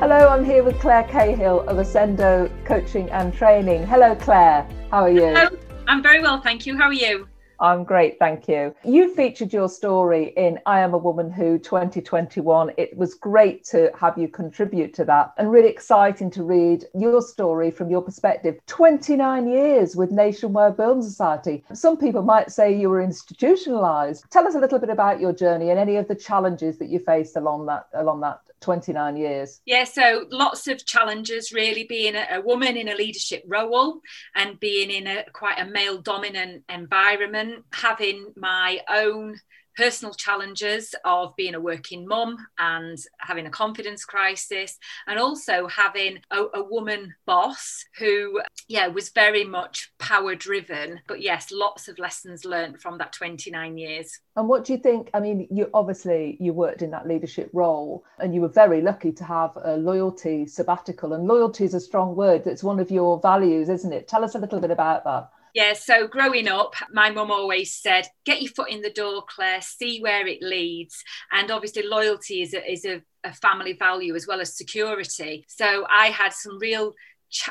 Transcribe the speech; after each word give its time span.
Hello, 0.00 0.28
I'm 0.28 0.44
here 0.44 0.64
with 0.64 0.80
Claire 0.80 1.04
Cahill 1.04 1.60
of 1.68 1.76
Ascendo 1.76 2.50
Coaching 2.64 3.08
and 3.10 3.32
Training. 3.32 3.86
Hello, 3.86 4.16
Claire. 4.16 4.68
How 4.90 5.02
are 5.02 5.10
you? 5.10 5.26
Hello. 5.26 5.48
I'm 5.86 6.02
very 6.02 6.20
well, 6.20 6.40
thank 6.40 6.66
you. 6.66 6.76
How 6.76 6.88
are 6.88 6.92
you? 6.92 7.28
I'm 7.60 7.84
great, 7.84 8.18
thank 8.18 8.48
you. 8.48 8.74
You 8.84 9.14
featured 9.14 9.52
your 9.52 9.68
story 9.68 10.34
in 10.36 10.58
I 10.66 10.80
Am 10.80 10.94
a 10.94 10.98
Woman 10.98 11.30
Who 11.30 11.58
2021. 11.58 12.72
It 12.76 12.96
was 12.96 13.14
great 13.14 13.64
to 13.66 13.92
have 13.98 14.18
you 14.18 14.26
contribute 14.26 14.92
to 14.94 15.04
that 15.04 15.32
and 15.38 15.52
really 15.52 15.68
exciting 15.68 16.28
to 16.32 16.42
read 16.42 16.84
your 16.94 17.22
story 17.22 17.70
from 17.70 17.88
your 17.88 18.02
perspective. 18.02 18.58
29 18.66 19.48
years 19.48 19.94
with 19.94 20.10
Nationwide 20.10 20.76
Building 20.76 21.02
Society. 21.02 21.62
Some 21.72 21.96
people 21.96 22.22
might 22.22 22.50
say 22.50 22.76
you 22.76 22.90
were 22.90 23.00
institutionalized. 23.00 24.24
Tell 24.30 24.46
us 24.46 24.56
a 24.56 24.60
little 24.60 24.80
bit 24.80 24.90
about 24.90 25.20
your 25.20 25.32
journey 25.32 25.70
and 25.70 25.78
any 25.78 25.96
of 25.96 26.08
the 26.08 26.16
challenges 26.16 26.78
that 26.78 26.88
you 26.88 26.98
faced 26.98 27.36
along 27.36 27.66
that 27.66 27.86
along 27.94 28.20
that 28.22 28.40
29 28.64 29.16
years? 29.16 29.60
Yeah, 29.66 29.84
so 29.84 30.24
lots 30.30 30.66
of 30.68 30.84
challenges 30.86 31.52
really 31.52 31.84
being 31.84 32.16
a, 32.16 32.26
a, 32.32 32.40
woman 32.40 32.76
in 32.78 32.88
a 32.88 32.94
leadership 32.94 33.44
role 33.46 34.00
and 34.34 34.58
being 34.58 34.90
in 34.90 35.06
a 35.06 35.24
quite 35.32 35.60
a 35.60 35.66
male 35.66 35.98
dominant 35.98 36.64
environment, 36.70 37.64
having 37.72 38.32
my 38.36 38.80
own 38.88 39.38
personal 39.76 40.14
challenges 40.14 40.94
of 41.04 41.34
being 41.36 41.54
a 41.54 41.60
working 41.60 42.06
mum 42.06 42.36
and 42.58 42.98
having 43.18 43.46
a 43.46 43.50
confidence 43.50 44.04
crisis 44.04 44.78
and 45.06 45.18
also 45.18 45.66
having 45.66 46.18
a, 46.30 46.44
a 46.54 46.62
woman 46.62 47.14
boss 47.26 47.84
who 47.98 48.40
yeah 48.68 48.86
was 48.86 49.10
very 49.10 49.44
much 49.44 49.92
power 49.98 50.34
driven. 50.34 51.00
But 51.06 51.20
yes 51.20 51.50
lots 51.50 51.88
of 51.88 51.98
lessons 51.98 52.44
learned 52.44 52.80
from 52.80 52.98
that 52.98 53.12
29 53.12 53.78
years. 53.78 54.20
And 54.36 54.48
what 54.48 54.64
do 54.64 54.72
you 54.72 54.78
think 54.78 55.10
i 55.14 55.20
mean 55.20 55.46
you 55.50 55.70
obviously 55.74 56.36
you 56.40 56.52
worked 56.52 56.82
in 56.82 56.90
that 56.90 57.06
leadership 57.08 57.50
role 57.52 58.04
and 58.18 58.34
you 58.34 58.40
were 58.40 58.48
very 58.48 58.80
lucky 58.80 59.12
to 59.12 59.24
have 59.24 59.56
a 59.64 59.76
loyalty 59.76 60.46
sabbatical. 60.46 61.12
And 61.12 61.26
loyalty 61.26 61.64
is 61.64 61.74
a 61.74 61.80
strong 61.80 62.14
word. 62.16 62.44
That's 62.44 62.64
one 62.64 62.80
of 62.80 62.90
your 62.90 63.20
values 63.20 63.68
isn't 63.68 63.92
it? 63.92 64.08
Tell 64.08 64.24
us 64.24 64.34
a 64.34 64.38
little 64.38 64.60
bit 64.60 64.70
about 64.70 65.04
that 65.04 65.30
yeah, 65.54 65.72
so 65.72 66.08
growing 66.08 66.48
up, 66.48 66.74
my 66.92 67.10
mum 67.10 67.30
always 67.30 67.72
said, 67.72 68.08
get 68.24 68.42
your 68.42 68.50
foot 68.50 68.70
in 68.70 68.82
the 68.82 68.90
door, 68.90 69.22
Claire, 69.28 69.60
see 69.60 70.00
where 70.00 70.26
it 70.26 70.42
leads. 70.42 71.02
And 71.30 71.52
obviously, 71.52 71.86
loyalty 71.86 72.42
is 72.42 72.54
a, 72.54 72.70
is 72.70 72.84
a, 72.84 73.00
a 73.22 73.32
family 73.32 73.72
value 73.72 74.16
as 74.16 74.26
well 74.26 74.40
as 74.40 74.56
security. 74.56 75.46
So 75.48 75.86
I 75.88 76.08
had 76.08 76.32
some 76.32 76.58
real 76.58 76.92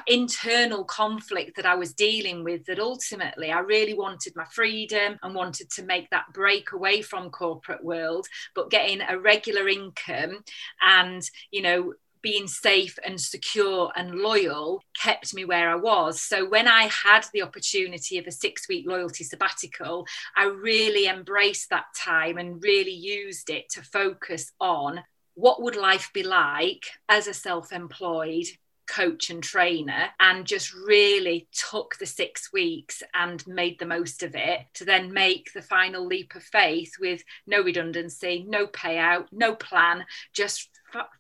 internal 0.08 0.84
conflict 0.84 1.56
that 1.56 1.66
I 1.66 1.76
was 1.76 1.94
dealing 1.94 2.44
with 2.44 2.66
that 2.66 2.80
ultimately 2.80 3.52
I 3.52 3.60
really 3.60 3.94
wanted 3.94 4.34
my 4.34 4.46
freedom 4.46 5.18
and 5.22 5.36
wanted 5.36 5.70
to 5.72 5.84
make 5.84 6.10
that 6.10 6.26
break 6.34 6.72
away 6.72 7.02
from 7.02 7.30
corporate 7.30 7.84
world 7.84 8.26
but 8.56 8.72
getting 8.72 9.02
a 9.02 9.20
regular 9.20 9.68
income 9.68 10.44
and 10.82 11.22
you 11.52 11.62
know 11.62 11.94
being 12.24 12.48
safe 12.48 12.98
and 13.06 13.20
secure 13.22 13.92
and 13.96 14.16
loyal 14.16 14.82
kept 15.00 15.36
me 15.36 15.46
where 15.46 15.70
I 15.70 15.76
was. 15.76 16.22
So 16.22 16.50
when 16.50 16.68
I 16.68 16.86
had 16.86 17.26
the 17.34 17.44
opportunity 17.44 18.18
of 18.18 18.26
a 18.26 18.32
six 18.32 18.68
week 18.68 18.86
loyalty 18.88 19.24
sabbatical, 19.24 20.08
I 20.36 20.46
really 20.46 21.08
embraced 21.08 21.70
that 21.70 21.86
time 21.96 22.38
and 22.38 22.64
really 22.64 22.92
used 22.92 23.52
it 23.52 23.70
to 23.72 23.84
focus 23.84 24.52
on 24.60 25.02
what 25.36 25.62
would 25.62 25.76
life 25.76 26.10
be 26.14 26.24
like 26.24 26.86
as 27.10 27.28
a 27.28 27.34
self 27.34 27.72
employed 27.72 28.46
coach 28.88 29.30
and 29.30 29.42
trainer 29.42 30.10
and 30.20 30.46
just 30.46 30.74
really 30.74 31.48
took 31.52 31.96
the 31.98 32.06
six 32.06 32.52
weeks 32.52 33.02
and 33.14 33.46
made 33.48 33.80
the 33.80 33.86
most 33.86 34.24
of 34.24 34.36
it 34.36 34.60
to 34.74 34.86
then 34.86 35.14
make 35.14 35.52
the 35.54 35.62
final 35.62 36.06
leap 36.06 36.36
of 36.36 36.44
faith 36.44 36.94
with 37.00 37.24
no 37.48 37.62
redundancy, 37.62 38.46
no 38.48 38.68
payout, 38.68 39.26
no 39.32 39.56
plan, 39.56 40.06
just 40.34 40.70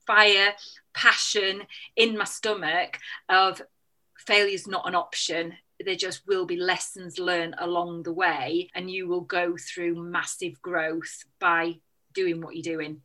fire, 0.05 0.53
passion 0.93 1.63
in 1.95 2.17
my 2.17 2.25
stomach 2.25 2.99
of 3.29 3.61
failure 4.17 4.53
is 4.53 4.67
not 4.67 4.87
an 4.87 4.95
option. 4.95 5.53
There 5.83 5.95
just 5.95 6.25
will 6.27 6.45
be 6.45 6.57
lessons 6.57 7.19
learned 7.19 7.55
along 7.57 8.03
the 8.03 8.13
way 8.13 8.69
and 8.75 8.89
you 8.89 9.07
will 9.07 9.21
go 9.21 9.55
through 9.57 9.95
massive 9.95 10.61
growth 10.61 11.23
by 11.39 11.79
doing 12.13 12.41
what 12.41 12.55
you're 12.55 12.77
doing 12.77 13.01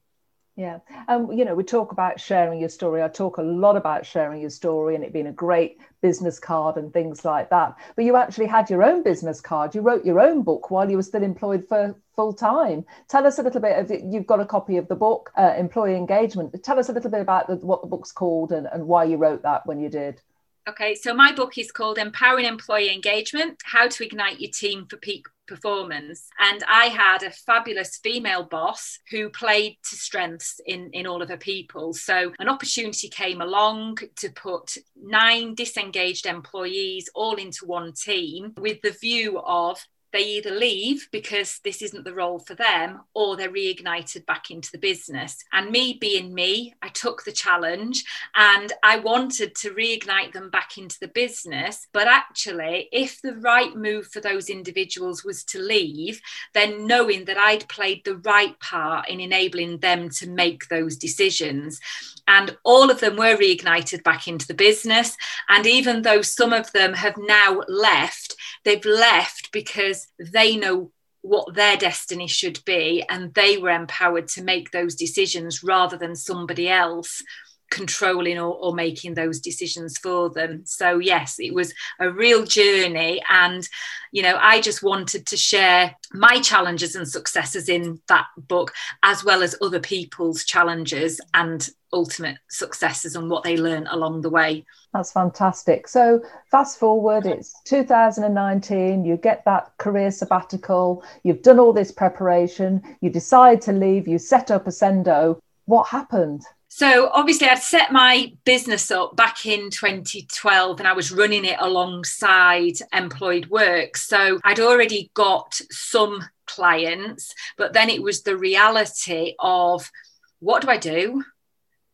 yeah. 0.58 0.80
Um, 1.06 1.30
you 1.30 1.44
know, 1.44 1.54
we 1.54 1.62
talk 1.62 1.92
about 1.92 2.19
sharing 2.19 2.58
your 2.58 2.69
story. 2.69 3.00
I 3.00 3.06
talk 3.06 3.38
a 3.38 3.42
lot 3.42 3.76
about 3.76 4.04
sharing 4.04 4.41
your 4.41 4.50
story 4.50 4.96
and 4.96 5.04
it 5.04 5.12
being 5.12 5.28
a 5.28 5.32
great 5.32 5.78
business 6.00 6.41
card 6.41 6.76
and 6.76 6.92
things 6.92 7.24
like 7.24 7.48
that. 7.50 7.76
But 7.94 8.04
you 8.04 8.16
actually 8.16 8.46
had 8.46 8.69
your 8.69 8.82
own 8.82 9.04
business 9.04 9.41
card. 9.41 9.72
You 9.76 9.82
wrote 9.82 10.04
your 10.04 10.19
own 10.19 10.42
book 10.42 10.72
while 10.72 10.91
you 10.91 10.96
were 10.96 11.04
still 11.04 11.22
employed 11.22 11.64
for 11.69 11.94
full 12.16 12.32
time. 12.32 12.84
Tell 13.06 13.24
us 13.24 13.38
a 13.38 13.42
little 13.44 13.60
bit 13.60 13.78
of. 13.78 14.12
You've 14.12 14.26
got 14.26 14.41
a 14.41 14.44
copy 14.44 14.78
of 14.78 14.88
the 14.88 14.96
book, 14.96 15.30
uh, 15.38 15.54
Employee 15.56 15.94
Engagement. 15.94 16.52
Tell 16.64 16.80
us 16.80 16.88
a 16.88 16.92
little 16.92 17.10
bit 17.12 17.20
about 17.20 17.46
the, 17.46 17.54
what 17.64 17.82
the 17.82 17.86
book's 17.86 18.10
called 18.10 18.50
and, 18.50 18.66
and 18.72 18.88
why 18.88 19.04
you 19.04 19.16
wrote 19.16 19.42
that 19.42 19.64
when 19.64 19.78
you 19.78 19.88
did. 19.88 20.20
Okay, 20.68 20.94
so 20.94 21.14
my 21.14 21.32
book 21.32 21.56
is 21.56 21.72
called 21.72 21.96
Empowering 21.96 22.44
Employee 22.44 22.92
Engagement 22.92 23.58
How 23.64 23.88
to 23.88 24.04
Ignite 24.04 24.38
Your 24.38 24.50
Team 24.50 24.84
for 24.84 24.98
Peak 24.98 25.24
Performance. 25.46 26.28
And 26.38 26.62
I 26.68 26.86
had 26.86 27.22
a 27.22 27.30
fabulous 27.30 27.96
female 27.96 28.44
boss 28.44 28.98
who 29.10 29.30
played 29.30 29.78
to 29.88 29.96
strengths 29.96 30.60
in, 30.66 30.90
in 30.92 31.06
all 31.06 31.22
of 31.22 31.30
her 31.30 31.38
people. 31.38 31.94
So 31.94 32.34
an 32.38 32.50
opportunity 32.50 33.08
came 33.08 33.40
along 33.40 34.00
to 34.16 34.28
put 34.28 34.76
nine 34.94 35.54
disengaged 35.54 36.26
employees 36.26 37.08
all 37.14 37.36
into 37.36 37.64
one 37.64 37.94
team 37.94 38.52
with 38.58 38.82
the 38.82 38.94
view 39.00 39.38
of 39.38 39.82
they 40.12 40.24
either 40.24 40.50
leave 40.50 41.08
because 41.12 41.60
this 41.64 41.82
isn't 41.82 42.04
the 42.04 42.14
role 42.14 42.38
for 42.38 42.54
them 42.54 43.00
or 43.14 43.36
they're 43.36 43.50
reignited 43.50 44.26
back 44.26 44.50
into 44.50 44.70
the 44.72 44.78
business. 44.78 45.36
And 45.52 45.70
me 45.70 45.98
being 46.00 46.34
me, 46.34 46.74
I 46.82 46.88
took 46.88 47.24
the 47.24 47.32
challenge 47.32 48.04
and 48.36 48.72
I 48.82 48.98
wanted 48.98 49.54
to 49.56 49.70
reignite 49.70 50.32
them 50.32 50.50
back 50.50 50.78
into 50.78 50.96
the 51.00 51.08
business. 51.08 51.86
But 51.92 52.08
actually, 52.08 52.88
if 52.92 53.20
the 53.22 53.36
right 53.36 53.74
move 53.76 54.08
for 54.08 54.20
those 54.20 54.48
individuals 54.48 55.24
was 55.24 55.44
to 55.44 55.58
leave, 55.58 56.20
then 56.54 56.86
knowing 56.86 57.25
that 57.26 57.38
I'd 57.38 57.69
played 57.69 58.04
the 58.04 58.16
right 58.19 58.58
part 58.60 59.08
in 59.08 59.20
enabling 59.20 59.78
them 59.78 60.08
to 60.10 60.28
make 60.28 60.69
those 60.69 60.96
decisions. 60.96 61.80
And 62.28 62.56
all 62.62 62.90
of 62.90 63.00
them 63.00 63.16
were 63.16 63.36
reignited 63.36 64.04
back 64.04 64.28
into 64.28 64.46
the 64.46 64.54
business. 64.54 65.16
And 65.48 65.66
even 65.66 66.02
though 66.02 66.22
some 66.22 66.52
of 66.52 66.70
them 66.72 66.92
have 66.92 67.16
now 67.18 67.62
left, 67.66 68.36
they've 68.64 68.84
left 68.84 69.50
because 69.50 70.06
they 70.20 70.56
know 70.56 70.92
what 71.22 71.54
their 71.54 71.76
destiny 71.76 72.28
should 72.28 72.60
be 72.64 73.04
and 73.08 73.34
they 73.34 73.58
were 73.58 73.70
empowered 73.70 74.28
to 74.28 74.42
make 74.42 74.70
those 74.70 74.94
decisions 74.94 75.64
rather 75.64 75.96
than 75.96 76.14
somebody 76.14 76.68
else 76.68 77.22
controlling 77.70 78.38
or, 78.38 78.54
or, 78.54 78.74
making 78.74 79.14
those 79.14 79.40
decisions 79.40 79.98
for 79.98 80.30
them. 80.30 80.62
So, 80.64 80.98
yes, 80.98 81.36
it 81.38 81.54
was 81.54 81.74
a 81.98 82.10
real 82.10 82.44
journey. 82.44 83.22
And, 83.30 83.66
you 84.12 84.22
know, 84.22 84.38
I 84.40 84.60
just 84.60 84.82
wanted 84.82 85.26
to 85.26 85.36
share 85.36 85.94
my 86.12 86.40
challenges 86.40 86.94
and 86.94 87.06
successes 87.06 87.68
in 87.68 88.00
that 88.08 88.26
book, 88.36 88.72
as 89.02 89.24
well 89.24 89.42
as 89.42 89.56
other 89.60 89.80
people's 89.80 90.44
challenges 90.44 91.20
and 91.34 91.68
ultimate 91.92 92.38
successes 92.48 93.16
and 93.16 93.30
what 93.30 93.44
they 93.44 93.56
learn 93.56 93.86
along 93.88 94.20
the 94.20 94.30
way. 94.30 94.64
That's 94.92 95.12
fantastic. 95.12 95.88
So, 95.88 96.22
fast 96.50 96.78
forward, 96.78 97.26
it's 97.26 97.54
2019, 97.64 99.04
you 99.04 99.16
get 99.16 99.44
that 99.44 99.72
career 99.78 100.10
sabbatical, 100.10 101.04
you've 101.22 101.43
done 101.43 101.58
all 101.58 101.72
this 101.72 101.93
preparation, 101.93 102.82
you 103.00 103.10
decide 103.10 103.60
to 103.62 103.72
leave, 103.72 104.08
you 104.08 104.19
set 104.19 104.50
up 104.50 104.66
Ascendo. 104.66 105.40
What 105.66 105.88
happened? 105.88 106.43
So 106.78 107.10
obviously, 107.12 107.48
I'd 107.48 107.58
set 107.58 107.90
my 107.90 108.32
business 108.44 108.92
up 108.92 109.16
back 109.16 109.46
in 109.46 109.69
2012 109.69 110.78
and 110.78 110.86
I 110.86 110.92
was 110.92 111.10
running 111.10 111.44
it 111.44 111.56
alongside 111.58 112.75
employed 112.92 113.46
work. 113.46 113.96
So 113.96 114.38
I'd 114.44 114.60
already 114.60 115.10
got 115.12 115.60
some 115.72 116.25
clients, 116.46 117.34
but 117.56 117.72
then 117.72 117.90
it 117.90 118.00
was 118.00 118.22
the 118.22 118.36
reality 118.36 119.34
of 119.40 119.90
what 120.38 120.62
do 120.62 120.70
I 120.70 120.76
do? 120.76 121.25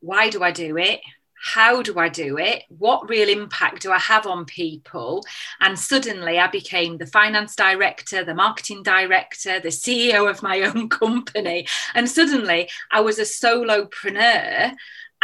Why 0.00 0.28
do 0.28 0.42
I 0.42 0.50
do 0.50 0.76
it? 0.76 1.00
How 1.44 1.82
do 1.82 1.98
I 1.98 2.08
do 2.08 2.38
it? 2.38 2.62
What 2.68 3.10
real 3.10 3.28
impact 3.28 3.82
do 3.82 3.92
I 3.92 3.98
have 3.98 4.26
on 4.26 4.46
people? 4.46 5.22
And 5.60 5.78
suddenly 5.78 6.38
I 6.38 6.46
became 6.46 6.96
the 6.96 7.06
finance 7.06 7.54
director, 7.54 8.24
the 8.24 8.34
marketing 8.34 8.82
director, 8.82 9.60
the 9.60 9.68
CEO 9.68 10.28
of 10.28 10.42
my 10.42 10.62
own 10.74 10.88
company. 10.88 11.68
And 11.94 12.08
suddenly 12.08 12.70
I 12.90 13.02
was 13.02 13.18
a 13.18 13.22
solopreneur 13.22 14.74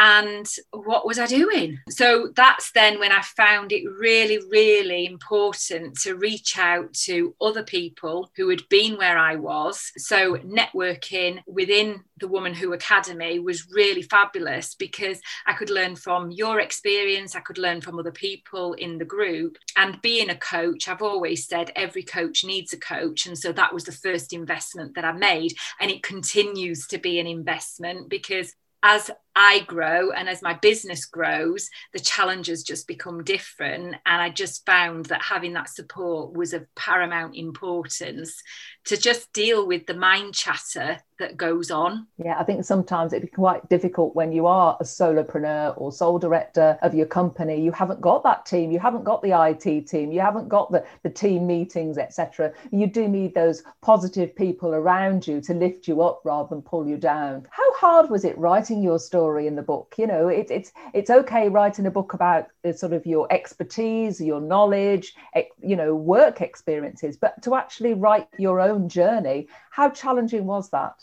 And 0.02 0.48
what 0.72 1.06
was 1.06 1.18
I 1.18 1.26
doing? 1.26 1.78
So 1.90 2.32
that's 2.34 2.72
then 2.72 2.98
when 2.98 3.12
I 3.12 3.20
found 3.20 3.70
it 3.70 3.84
really, 3.84 4.38
really 4.50 5.04
important 5.04 6.00
to 6.00 6.14
reach 6.14 6.56
out 6.58 6.94
to 7.04 7.34
other 7.38 7.62
people 7.62 8.30
who 8.34 8.48
had 8.48 8.62
been 8.70 8.96
where 8.96 9.18
I 9.18 9.36
was. 9.36 9.92
So 9.98 10.36
networking 10.36 11.42
within 11.46 12.02
the 12.16 12.28
Woman 12.28 12.54
Who 12.54 12.72
Academy 12.72 13.40
was 13.40 13.68
really 13.70 14.00
fabulous 14.00 14.74
because 14.74 15.20
I 15.46 15.52
could 15.52 15.68
learn 15.68 15.96
from 15.96 16.30
your 16.30 16.60
experience, 16.60 17.36
I 17.36 17.40
could 17.40 17.58
learn 17.58 17.82
from 17.82 17.98
other 17.98 18.10
people 18.10 18.72
in 18.72 18.96
the 18.96 19.04
group. 19.04 19.58
And 19.76 20.00
being 20.00 20.30
a 20.30 20.34
coach, 20.34 20.88
I've 20.88 21.02
always 21.02 21.46
said 21.46 21.72
every 21.76 22.04
coach 22.04 22.42
needs 22.42 22.72
a 22.72 22.78
coach. 22.78 23.26
And 23.26 23.36
so 23.36 23.52
that 23.52 23.74
was 23.74 23.84
the 23.84 23.92
first 23.92 24.32
investment 24.32 24.94
that 24.94 25.04
I 25.04 25.12
made. 25.12 25.52
And 25.78 25.90
it 25.90 26.02
continues 26.02 26.86
to 26.86 26.96
be 26.96 27.20
an 27.20 27.26
investment 27.26 28.08
because 28.08 28.54
as 28.82 29.10
I 29.36 29.60
grow 29.60 30.10
and 30.10 30.28
as 30.28 30.42
my 30.42 30.54
business 30.54 31.04
grows, 31.04 31.68
the 31.92 32.00
challenges 32.00 32.62
just 32.62 32.86
become 32.88 33.22
different. 33.22 33.96
And 34.06 34.22
I 34.22 34.30
just 34.30 34.66
found 34.66 35.06
that 35.06 35.22
having 35.22 35.52
that 35.54 35.68
support 35.68 36.32
was 36.32 36.52
of 36.52 36.66
paramount 36.74 37.36
importance 37.36 38.42
to 38.86 38.96
just 38.96 39.32
deal 39.32 39.66
with 39.66 39.86
the 39.86 39.94
mind 39.94 40.34
chatter 40.34 40.98
that 41.18 41.36
goes 41.36 41.70
on. 41.70 42.06
Yeah, 42.16 42.36
I 42.38 42.44
think 42.44 42.64
sometimes 42.64 43.12
it'd 43.12 43.30
be 43.30 43.36
quite 43.36 43.68
difficult 43.68 44.16
when 44.16 44.32
you 44.32 44.46
are 44.46 44.76
a 44.80 44.84
solopreneur 44.84 45.74
or 45.76 45.92
sole 45.92 46.18
director 46.18 46.78
of 46.80 46.94
your 46.94 47.06
company. 47.06 47.60
You 47.60 47.72
haven't 47.72 48.00
got 48.00 48.22
that 48.24 48.46
team, 48.46 48.72
you 48.72 48.78
haven't 48.78 49.04
got 49.04 49.22
the 49.22 49.38
IT 49.38 49.86
team, 49.86 50.10
you 50.10 50.20
haven't 50.20 50.48
got 50.48 50.72
the, 50.72 50.84
the 51.02 51.10
team 51.10 51.46
meetings, 51.46 51.98
etc. 51.98 52.52
You 52.72 52.86
do 52.86 53.06
need 53.06 53.34
those 53.34 53.62
positive 53.82 54.34
people 54.34 54.74
around 54.74 55.26
you 55.26 55.42
to 55.42 55.52
lift 55.52 55.86
you 55.86 56.02
up 56.02 56.22
rather 56.24 56.48
than 56.48 56.62
pull 56.62 56.88
you 56.88 56.96
down. 56.96 57.46
How 57.50 57.74
hard 57.74 58.10
was 58.10 58.24
it 58.24 58.36
writing 58.38 58.82
your 58.82 58.98
story 58.98 59.19
in 59.46 59.56
the 59.56 59.62
book? 59.62 59.94
You 59.98 60.06
know, 60.06 60.28
it, 60.28 60.50
it's 60.50 60.72
it's 60.94 61.10
okay 61.10 61.48
writing 61.48 61.86
a 61.86 61.90
book 61.90 62.14
about 62.14 62.48
uh, 62.64 62.72
sort 62.72 62.92
of 62.92 63.06
your 63.06 63.32
expertise, 63.32 64.20
your 64.20 64.40
knowledge, 64.40 65.14
you 65.62 65.76
know, 65.76 65.94
work 65.94 66.40
experiences, 66.40 67.16
but 67.16 67.40
to 67.42 67.54
actually 67.54 67.94
write 67.94 68.26
your 68.38 68.60
own 68.60 68.80
own 68.80 68.88
journey. 68.88 69.48
How 69.70 69.90
challenging 69.90 70.46
was 70.46 70.70
that? 70.70 70.94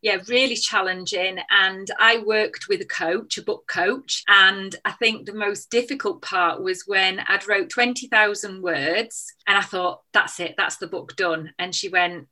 yeah, 0.00 0.16
really 0.28 0.56
challenging. 0.56 1.38
And 1.50 1.90
I 1.98 2.22
worked 2.24 2.66
with 2.66 2.80
a 2.80 2.86
coach, 2.86 3.36
a 3.36 3.42
book 3.42 3.66
coach. 3.66 4.22
And 4.26 4.74
I 4.86 4.92
think 4.92 5.26
the 5.26 5.34
most 5.34 5.70
difficult 5.70 6.22
part 6.22 6.62
was 6.62 6.84
when 6.86 7.20
I'd 7.20 7.46
wrote 7.46 7.68
20,000 7.68 8.62
words 8.62 9.34
and 9.46 9.58
I 9.58 9.60
thought, 9.60 10.00
that's 10.14 10.40
it, 10.40 10.54
that's 10.56 10.78
the 10.78 10.86
book 10.86 11.14
done. 11.16 11.52
And 11.58 11.74
she 11.74 11.90
went, 11.90 12.28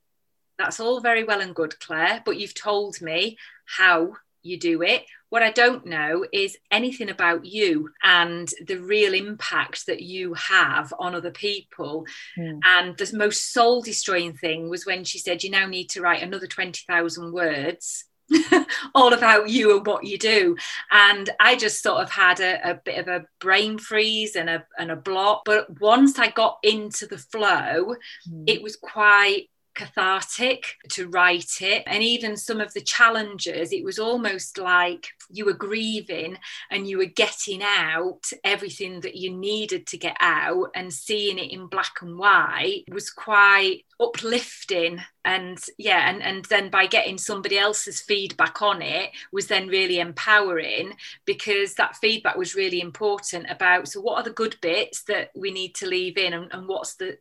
that's 0.57 0.81
all 0.81 1.01
very 1.01 1.23
well 1.23 1.43
and 1.43 1.55
good, 1.55 1.79
Claire, 1.81 2.23
but 2.25 2.39
you've 2.39 2.55
told 2.55 3.03
me 3.03 3.37
how 3.67 4.15
you 4.45 4.59
do 4.59 4.83
it. 4.83 5.05
What 5.31 5.43
I 5.43 5.51
don't 5.51 5.87
know 5.87 6.25
is 6.33 6.57
anything 6.71 7.11
about 7.11 7.45
you 7.45 7.91
and 8.03 8.49
the 8.67 8.77
real 8.77 9.15
impact 9.15 9.87
that 9.87 10.03
you 10.03 10.35
have 10.35 10.93
on 10.99 11.15
other 11.15 11.33
people. 11.33 12.07
Mm. 12.39 12.61
And 12.65 12.97
the 12.97 13.11
most 13.17 13.53
soul 13.53 13.83
destroying 13.83 14.35
thing 14.35 14.69
was 14.69 14.87
when 14.87 15.05
she 15.05 15.19
said, 15.19 15.43
You 15.43 15.51
now 15.51 15.67
need 15.67 15.91
to 15.91 16.01
write 16.01 16.23
another 16.23 16.47
20,000 16.47 17.33
words. 17.33 18.05
all 18.95 19.13
about 19.13 19.51
you 19.51 19.77
and 19.77 19.87
what 19.87 20.03
you 20.03 20.17
do 20.17 20.57
and 20.91 21.29
i 21.41 21.55
just 21.55 21.83
sort 21.83 22.03
of 22.03 22.11
had 22.11 22.41
a, 22.41 22.71
a, 22.71 22.75
bit 22.75 22.99
of 22.99 23.07
a 23.07 23.27
brain 23.39 23.77
freeze 23.77 24.35
and 24.35 24.49
a, 24.49 24.65
and 24.79 24.91
a 24.91 24.97
block 24.97 25.43
but 25.45 25.69
once 25.79 26.19
i 26.19 26.31
got 26.31 26.57
into 26.63 27.07
the 27.07 27.19
flow 27.19 27.95
mm. 28.27 28.45
it 28.47 28.63
was 28.63 28.77
quite 28.77 29.51
cathartic 29.75 30.77
to 30.91 31.09
write 31.09 31.61
it. 31.61 31.83
And 31.87 32.03
even 32.03 32.37
some 32.37 32.61
of 32.61 32.73
the 32.75 32.81
challenges, 32.81 33.73
it 33.73 33.85
was 33.85 33.99
almost 33.99 34.59
like 34.59 35.09
you 35.31 35.45
were 35.45 35.53
grieving 35.53 36.39
and 36.71 36.89
you 36.89 36.99
were 36.99 37.05
getting 37.05 37.63
out 37.63 38.31
everything 38.43 39.01
that 39.01 39.17
you 39.17 39.33
needed 39.33 39.87
to 39.89 39.99
get 39.99 40.17
out 40.21 40.71
and 40.75 40.93
seeing 40.93 41.39
it 41.39 41.53
in 41.53 41.67
black 41.67 41.97
and 42.03 42.19
white 42.19 42.85
was 42.91 43.11
quite 43.11 43.85
uplifting 44.01 45.01
and 45.25 45.59
yeah 45.79 46.11
and 46.11 46.23
and 46.23 46.45
then 46.47 46.69
by 46.69 46.85
getting 46.87 47.17
somebody 47.17 47.57
else's 47.57 48.01
feedback 48.01 48.61
on 48.61 48.83
it 48.83 49.11
was 49.33 49.47
then 49.47 49.69
really 49.69 50.01
empowering 50.01 50.93
because 51.25 51.75
that 51.75 51.97
feedback 51.97 52.37
was 52.37 52.57
really 52.57 52.81
important 52.81 53.47
about 53.49 53.87
so 53.87 54.01
what 54.01 54.17
are 54.17 54.25
the 54.25 54.31
good 54.31 54.57
bits 54.61 55.05
that 55.05 55.31
we 55.35 55.51
need 55.51 55.75
to 55.75 55.87
leave 55.87 56.19
in 56.19 56.33
and, 56.33 56.53
and 56.53 56.67
what's 56.67 56.97
the 56.97 57.17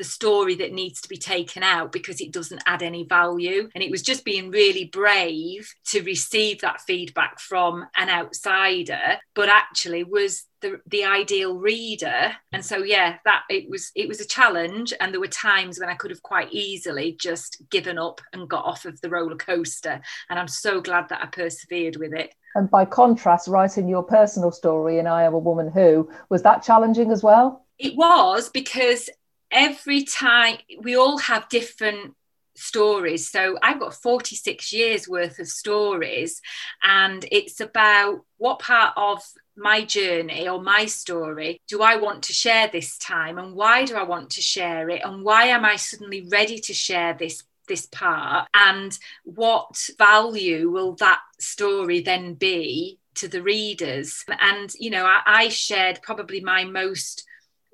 the 0.00 0.04
story 0.04 0.54
that 0.54 0.72
needs 0.72 1.02
to 1.02 1.10
be 1.10 1.18
taken 1.18 1.62
out 1.62 1.92
because 1.92 2.22
it 2.22 2.32
doesn't 2.32 2.62
add 2.64 2.82
any 2.82 3.04
value. 3.04 3.68
And 3.74 3.84
it 3.84 3.90
was 3.90 4.00
just 4.00 4.24
being 4.24 4.50
really 4.50 4.86
brave 4.86 5.70
to 5.88 6.00
receive 6.00 6.62
that 6.62 6.80
feedback 6.80 7.38
from 7.38 7.84
an 7.98 8.08
outsider, 8.08 9.18
but 9.34 9.50
actually 9.50 10.04
was 10.04 10.44
the, 10.62 10.80
the 10.86 11.04
ideal 11.04 11.58
reader. 11.58 12.32
And 12.50 12.64
so 12.64 12.78
yeah 12.78 13.18
that 13.26 13.42
it 13.50 13.68
was 13.68 13.92
it 13.94 14.08
was 14.08 14.22
a 14.22 14.26
challenge. 14.26 14.94
And 14.98 15.12
there 15.12 15.20
were 15.20 15.26
times 15.26 15.78
when 15.78 15.90
i 15.90 15.94
could 15.94 16.10
have 16.10 16.22
quite 16.22 16.50
easily 16.50 17.16
just 17.20 17.62
given 17.70 17.98
up 17.98 18.22
and 18.32 18.48
got 18.48 18.64
off 18.64 18.86
of 18.86 18.98
the 19.02 19.10
roller 19.10 19.36
coaster. 19.36 20.00
And 20.30 20.38
i'm 20.38 20.48
so 20.48 20.80
glad 20.80 21.10
that 21.10 21.22
i 21.22 21.26
persevered 21.26 21.96
with 21.96 22.14
it. 22.14 22.34
And 22.54 22.70
by 22.70 22.86
contrast 22.86 23.48
writing 23.48 23.86
your 23.86 24.02
personal 24.02 24.50
story 24.50 24.98
in 24.98 25.06
i 25.06 25.24
am 25.24 25.34
a 25.34 25.38
woman 25.38 25.70
who 25.70 26.10
was 26.30 26.42
that 26.42 26.62
challenging 26.62 27.10
as 27.10 27.22
well? 27.22 27.66
It 27.78 27.96
was 27.96 28.50
because 28.50 29.08
every 29.50 30.04
time 30.04 30.58
we 30.80 30.96
all 30.96 31.18
have 31.18 31.48
different 31.48 32.14
stories. 32.54 33.28
So 33.28 33.58
I've 33.62 33.80
got 33.80 33.94
46 33.94 34.72
years 34.72 35.08
worth 35.08 35.38
of 35.38 35.48
stories, 35.48 36.40
and 36.82 37.24
it's 37.30 37.60
about 37.60 38.24
what 38.38 38.58
part 38.58 38.92
of 38.96 39.22
my 39.56 39.84
journey 39.84 40.48
or 40.48 40.62
my 40.62 40.86
story 40.86 41.60
do 41.68 41.82
I 41.82 41.96
want 41.96 42.22
to 42.24 42.32
share 42.32 42.68
this 42.68 42.98
time, 42.98 43.38
and 43.38 43.54
why 43.54 43.84
do 43.84 43.96
I 43.96 44.02
want 44.02 44.30
to 44.30 44.42
share 44.42 44.88
it, 44.90 45.02
and 45.04 45.24
why 45.24 45.46
am 45.46 45.64
I 45.64 45.76
suddenly 45.76 46.26
ready 46.30 46.58
to 46.60 46.74
share 46.74 47.14
this 47.14 47.42
this 47.68 47.86
part 47.86 48.48
and 48.52 48.98
what 49.22 49.88
value 49.96 50.68
will 50.68 50.94
that 50.96 51.20
story 51.38 52.00
then 52.00 52.34
be 52.34 52.98
to 53.14 53.28
the 53.28 53.40
readers 53.40 54.24
and 54.40 54.74
you 54.80 54.90
know 54.90 55.06
I, 55.06 55.20
I 55.24 55.48
shared 55.50 56.02
probably 56.02 56.40
my 56.40 56.64
most 56.64 57.24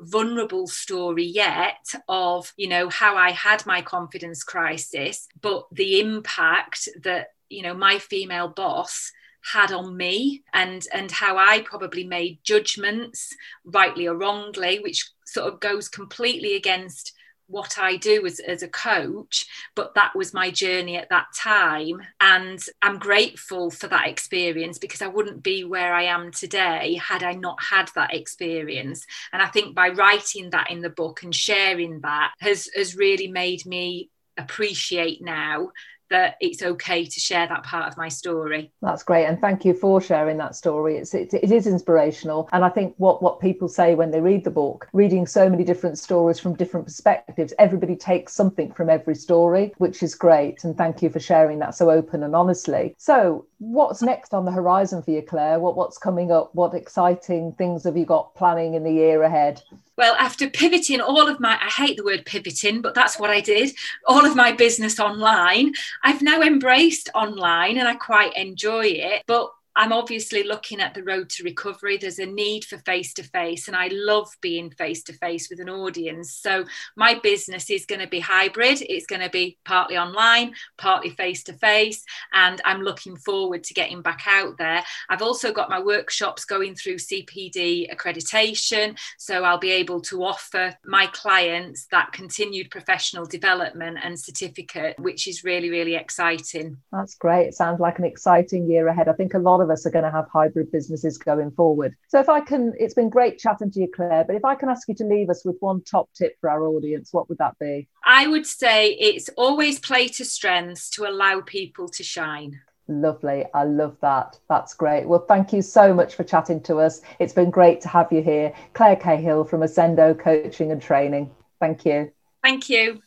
vulnerable 0.00 0.66
story 0.66 1.24
yet 1.24 1.86
of 2.08 2.52
you 2.56 2.68
know 2.68 2.88
how 2.88 3.16
i 3.16 3.30
had 3.30 3.64
my 3.64 3.80
confidence 3.80 4.42
crisis 4.42 5.26
but 5.40 5.66
the 5.72 6.00
impact 6.00 6.88
that 7.02 7.28
you 7.48 7.62
know 7.62 7.74
my 7.74 7.98
female 7.98 8.48
boss 8.48 9.10
had 9.52 9.72
on 9.72 9.96
me 9.96 10.42
and 10.52 10.86
and 10.92 11.10
how 11.10 11.38
i 11.38 11.60
probably 11.62 12.04
made 12.04 12.38
judgments 12.42 13.34
rightly 13.64 14.06
or 14.06 14.16
wrongly 14.16 14.80
which 14.80 15.10
sort 15.24 15.52
of 15.52 15.60
goes 15.60 15.88
completely 15.88 16.56
against 16.56 17.12
what 17.48 17.78
I 17.78 17.96
do 17.96 18.26
as, 18.26 18.40
as 18.40 18.62
a 18.62 18.68
coach, 18.68 19.46
but 19.74 19.94
that 19.94 20.14
was 20.14 20.34
my 20.34 20.50
journey 20.50 20.96
at 20.96 21.08
that 21.10 21.26
time. 21.34 22.00
And 22.20 22.58
I'm 22.82 22.98
grateful 22.98 23.70
for 23.70 23.86
that 23.88 24.08
experience 24.08 24.78
because 24.78 25.02
I 25.02 25.08
wouldn't 25.08 25.42
be 25.42 25.64
where 25.64 25.94
I 25.94 26.04
am 26.04 26.30
today 26.32 26.94
had 26.94 27.22
I 27.22 27.32
not 27.34 27.62
had 27.62 27.90
that 27.94 28.14
experience. 28.14 29.06
And 29.32 29.40
I 29.40 29.46
think 29.46 29.74
by 29.74 29.90
writing 29.90 30.50
that 30.50 30.70
in 30.70 30.80
the 30.80 30.90
book 30.90 31.22
and 31.22 31.34
sharing 31.34 32.00
that 32.00 32.32
has, 32.40 32.68
has 32.74 32.96
really 32.96 33.28
made 33.28 33.64
me 33.66 34.10
appreciate 34.36 35.22
now 35.22 35.70
that 36.10 36.36
it's 36.40 36.62
okay 36.62 37.04
to 37.04 37.20
share 37.20 37.46
that 37.46 37.62
part 37.62 37.88
of 37.88 37.96
my 37.96 38.08
story. 38.08 38.72
That's 38.82 39.02
great, 39.02 39.26
and 39.26 39.40
thank 39.40 39.64
you 39.64 39.74
for 39.74 40.00
sharing 40.00 40.36
that 40.38 40.56
story. 40.56 40.96
It's 40.96 41.14
it, 41.14 41.34
it 41.34 41.50
is 41.50 41.66
inspirational, 41.66 42.48
and 42.52 42.64
I 42.64 42.68
think 42.68 42.94
what 42.98 43.22
what 43.22 43.40
people 43.40 43.68
say 43.68 43.94
when 43.94 44.10
they 44.10 44.20
read 44.20 44.44
the 44.44 44.50
book, 44.50 44.88
reading 44.92 45.26
so 45.26 45.48
many 45.48 45.64
different 45.64 45.98
stories 45.98 46.38
from 46.38 46.54
different 46.54 46.86
perspectives, 46.86 47.52
everybody 47.58 47.96
takes 47.96 48.32
something 48.32 48.72
from 48.72 48.90
every 48.90 49.14
story, 49.14 49.72
which 49.78 50.02
is 50.02 50.14
great. 50.14 50.64
And 50.64 50.76
thank 50.76 51.02
you 51.02 51.10
for 51.10 51.20
sharing 51.20 51.58
that 51.60 51.74
so 51.74 51.90
open 51.90 52.22
and 52.22 52.34
honestly. 52.34 52.94
So, 52.98 53.46
what's 53.58 54.02
next 54.02 54.34
on 54.34 54.44
the 54.44 54.52
horizon 54.52 55.02
for 55.02 55.10
you, 55.10 55.22
Claire? 55.22 55.58
What 55.60 55.76
what's 55.76 55.98
coming 55.98 56.30
up? 56.30 56.54
What 56.54 56.74
exciting 56.74 57.52
things 57.52 57.84
have 57.84 57.96
you 57.96 58.04
got 58.04 58.34
planning 58.34 58.74
in 58.74 58.84
the 58.84 58.92
year 58.92 59.22
ahead? 59.22 59.62
Well, 59.96 60.14
after 60.16 60.50
pivoting 60.50 61.00
all 61.00 61.28
of 61.28 61.40
my, 61.40 61.58
I 61.60 61.70
hate 61.70 61.96
the 61.96 62.04
word 62.04 62.26
pivoting, 62.26 62.82
but 62.82 62.94
that's 62.94 63.18
what 63.18 63.30
I 63.30 63.40
did, 63.40 63.74
all 64.06 64.26
of 64.26 64.36
my 64.36 64.52
business 64.52 65.00
online, 65.00 65.72
I've 66.02 66.22
now 66.22 66.42
embraced 66.42 67.08
online 67.14 67.78
and 67.78 67.88
I 67.88 67.94
quite 67.94 68.36
enjoy 68.36 68.86
it. 68.86 69.22
But 69.26 69.50
I'm 69.76 69.92
obviously 69.92 70.42
looking 70.42 70.80
at 70.80 70.94
the 70.94 71.02
road 71.02 71.28
to 71.30 71.44
recovery. 71.44 71.98
There's 71.98 72.18
a 72.18 72.26
need 72.26 72.64
for 72.64 72.78
face 72.78 73.12
to 73.14 73.22
face, 73.22 73.68
and 73.68 73.76
I 73.76 73.88
love 73.92 74.28
being 74.40 74.70
face 74.70 75.02
to 75.04 75.12
face 75.12 75.50
with 75.50 75.60
an 75.60 75.68
audience. 75.68 76.32
So, 76.32 76.64
my 76.96 77.20
business 77.22 77.68
is 77.68 77.84
going 77.84 78.00
to 78.00 78.06
be 78.06 78.20
hybrid. 78.20 78.82
It's 78.82 79.06
going 79.06 79.20
to 79.20 79.28
be 79.28 79.58
partly 79.66 79.98
online, 79.98 80.54
partly 80.78 81.10
face 81.10 81.44
to 81.44 81.52
face, 81.52 82.02
and 82.32 82.60
I'm 82.64 82.80
looking 82.80 83.16
forward 83.16 83.64
to 83.64 83.74
getting 83.74 84.00
back 84.00 84.22
out 84.26 84.56
there. 84.56 84.82
I've 85.10 85.22
also 85.22 85.52
got 85.52 85.68
my 85.68 85.80
workshops 85.80 86.46
going 86.46 86.74
through 86.74 86.96
CPD 86.96 87.94
accreditation, 87.94 88.96
so 89.18 89.44
I'll 89.44 89.58
be 89.58 89.72
able 89.72 90.00
to 90.02 90.24
offer 90.24 90.74
my 90.86 91.06
clients 91.08 91.86
that 91.90 92.12
continued 92.12 92.70
professional 92.70 93.26
development 93.26 93.98
and 94.02 94.18
certificate, 94.18 94.98
which 94.98 95.26
is 95.26 95.44
really, 95.44 95.68
really 95.68 95.96
exciting. 95.96 96.78
That's 96.92 97.14
great. 97.14 97.48
It 97.48 97.54
sounds 97.54 97.80
like 97.80 97.98
an 97.98 98.04
exciting 98.06 98.70
year 98.70 98.88
ahead. 98.88 99.08
I 99.08 99.12
think 99.12 99.34
a 99.34 99.38
lot 99.38 99.60
of 99.60 99.65
of 99.66 99.70
us 99.72 99.84
are 99.86 99.90
going 99.90 100.04
to 100.04 100.10
have 100.10 100.26
hybrid 100.32 100.70
businesses 100.72 101.18
going 101.18 101.50
forward. 101.50 101.94
So, 102.08 102.20
if 102.20 102.28
I 102.28 102.40
can, 102.40 102.72
it's 102.78 102.94
been 102.94 103.10
great 103.10 103.38
chatting 103.38 103.70
to 103.72 103.80
you, 103.80 103.88
Claire, 103.94 104.24
but 104.24 104.36
if 104.36 104.44
I 104.44 104.54
can 104.54 104.68
ask 104.68 104.88
you 104.88 104.94
to 104.96 105.04
leave 105.04 105.30
us 105.30 105.44
with 105.44 105.56
one 105.60 105.82
top 105.82 106.08
tip 106.14 106.36
for 106.40 106.48
our 106.50 106.66
audience, 106.66 107.12
what 107.12 107.28
would 107.28 107.38
that 107.38 107.58
be? 107.58 107.88
I 108.04 108.26
would 108.26 108.46
say 108.46 108.92
it's 108.92 109.28
always 109.36 109.78
play 109.78 110.08
to 110.08 110.24
strengths 110.24 110.90
to 110.90 111.06
allow 111.06 111.40
people 111.40 111.88
to 111.88 112.02
shine. 112.02 112.60
Lovely. 112.88 113.44
I 113.52 113.64
love 113.64 113.96
that. 114.00 114.38
That's 114.48 114.74
great. 114.74 115.06
Well, 115.06 115.24
thank 115.26 115.52
you 115.52 115.60
so 115.60 115.92
much 115.92 116.14
for 116.14 116.22
chatting 116.22 116.62
to 116.62 116.76
us. 116.76 117.00
It's 117.18 117.32
been 117.32 117.50
great 117.50 117.80
to 117.80 117.88
have 117.88 118.12
you 118.12 118.22
here. 118.22 118.52
Claire 118.74 118.96
Cahill 118.96 119.44
from 119.44 119.60
Ascendo 119.62 120.16
Coaching 120.16 120.70
and 120.70 120.80
Training. 120.80 121.30
Thank 121.58 121.84
you. 121.84 122.12
Thank 122.42 122.68
you. 122.70 123.02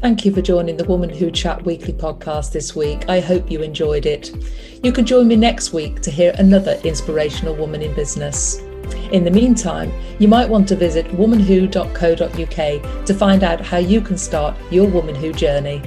Thank 0.00 0.24
you 0.24 0.32
for 0.32 0.40
joining 0.40 0.78
the 0.78 0.84
Woman 0.84 1.10
Who 1.10 1.30
Chat 1.30 1.62
weekly 1.66 1.92
podcast 1.92 2.52
this 2.52 2.74
week. 2.74 3.06
I 3.10 3.20
hope 3.20 3.50
you 3.50 3.60
enjoyed 3.60 4.06
it. 4.06 4.30
You 4.82 4.92
can 4.92 5.04
join 5.04 5.28
me 5.28 5.36
next 5.36 5.74
week 5.74 6.00
to 6.00 6.10
hear 6.10 6.32
another 6.38 6.80
inspirational 6.84 7.54
woman 7.54 7.82
in 7.82 7.94
business. 7.94 8.60
In 9.12 9.24
the 9.24 9.30
meantime, 9.30 9.92
you 10.18 10.26
might 10.26 10.48
want 10.48 10.66
to 10.68 10.76
visit 10.76 11.06
womanwho.co.uk 11.08 13.04
to 13.06 13.14
find 13.14 13.44
out 13.44 13.60
how 13.60 13.76
you 13.76 14.00
can 14.00 14.16
start 14.16 14.56
your 14.70 14.88
Woman 14.88 15.14
Who 15.14 15.34
journey. 15.34 15.82